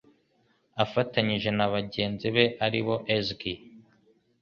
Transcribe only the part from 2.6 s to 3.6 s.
aribo Esgg